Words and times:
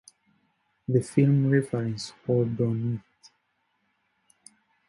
The 0.87 1.03
film 1.03 1.47
reference 1.51 2.13
Whodoneit! 2.25 3.01